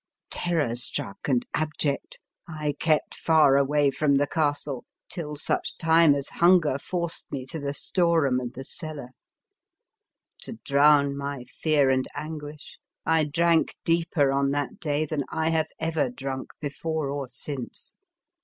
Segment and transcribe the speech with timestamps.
[0.33, 4.83] 75 The Fearsome Island Terror struck and abject, I kept far away from the castle
[5.09, 9.09] till such time as hunger forced me to the store room and the cellar.
[10.41, 15.67] To drown my fear and anguish, I drank deeper on that day than I have
[15.79, 17.93] ever drunk before or since.